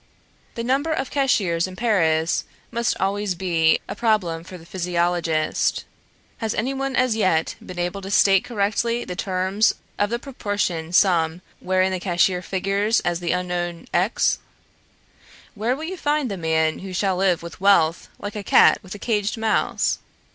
The 0.55 0.63
number 0.63 0.91
of 0.91 1.11
cashiers 1.11 1.67
in 1.67 1.75
Paris 1.75 2.43
must 2.71 2.97
always 2.99 3.35
be 3.35 3.79
a 3.87 3.93
problem 3.95 4.43
for 4.43 4.57
the 4.57 4.65
physiologist. 4.65 5.85
Has 6.37 6.55
anyone 6.55 6.95
as 6.95 7.15
yet 7.15 7.53
been 7.63 7.77
able 7.77 8.01
to 8.01 8.09
state 8.09 8.43
correctly 8.43 9.05
the 9.05 9.15
terms 9.15 9.75
of 9.99 10.09
the 10.09 10.17
proportion 10.17 10.91
sum 10.91 11.43
wherein 11.59 11.91
the 11.91 11.99
cashier 11.99 12.41
figures 12.41 12.99
as 13.01 13.19
the 13.19 13.33
unknown 13.33 13.87
x? 13.93 14.39
Where 15.53 15.75
will 15.75 15.83
you 15.83 15.97
find 15.97 16.31
the 16.31 16.35
man 16.35 16.79
who 16.79 16.95
shall 16.95 17.15
live 17.17 17.43
with 17.43 17.61
wealth, 17.61 18.09
like 18.17 18.35
a 18.35 18.41
cat 18.41 18.79
with 18.81 18.95
a 18.95 18.97
caged 18.97 19.37
mouse? 19.37 19.99